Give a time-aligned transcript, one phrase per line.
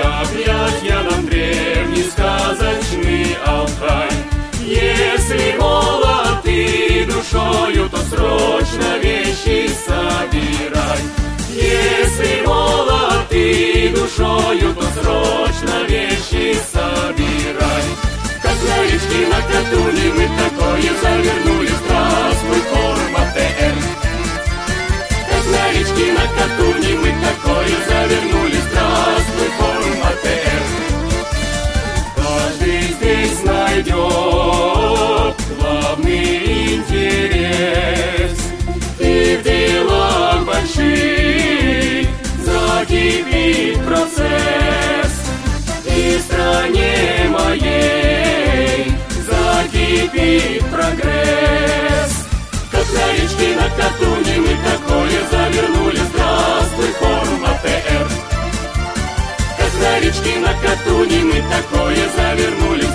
[0.00, 4.10] объятья нам древний сказочный Алтай.
[4.60, 9.63] Если молод ты душою, то срочно вещи
[43.04, 45.12] закипит процесс.
[45.84, 48.92] И в стране моей
[49.28, 52.26] закипит прогресс.
[52.70, 55.98] Как на речке на Катуне мы такое завернули.
[56.12, 58.08] Здравствуй, форум АТР.
[59.58, 62.93] Как на речке на Катуне мы такое завернули.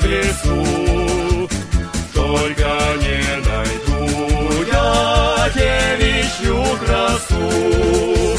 [0.00, 1.48] В лесу,
[2.14, 2.68] Только
[3.00, 8.38] не найду я девичью красу.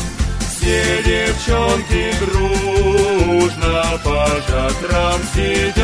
[0.50, 5.79] Все девчонки дружно по шатрам сидят,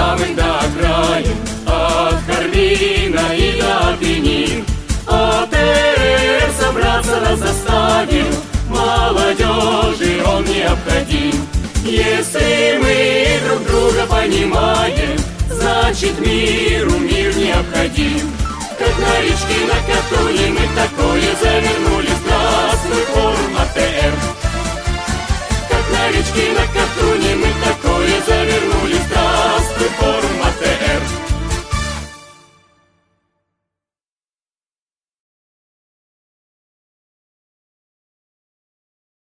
[0.00, 4.64] самых до окраин, от Харбина и до Пенин.
[5.06, 8.32] АТР собраться нас заставил,
[8.68, 11.36] молодежи он необходим.
[11.84, 15.18] Если мы друг друга понимаем,
[15.50, 18.32] значит миру мир необходим.
[18.78, 20.09] Как на речке на завернули.